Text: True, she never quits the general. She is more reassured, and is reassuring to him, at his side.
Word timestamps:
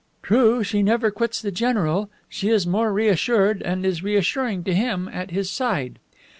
True, 0.23 0.63
she 0.63 0.81
never 0.81 1.11
quits 1.11 1.43
the 1.43 1.51
general. 1.51 2.09
She 2.27 2.49
is 2.49 2.65
more 2.65 2.91
reassured, 2.91 3.61
and 3.61 3.85
is 3.85 4.01
reassuring 4.01 4.63
to 4.63 4.73
him, 4.73 5.07
at 5.07 5.29
his 5.29 5.47
side. 5.47 5.99